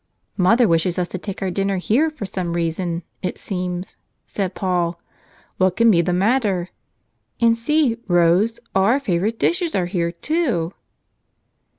[0.35, 4.99] "Mother wishes us to take our dinner here for some reason, it seems," said Paul.
[5.57, 6.69] "What can be the matter.
[7.39, 10.73] And see, Rose, all our favorite dishes are here, too!"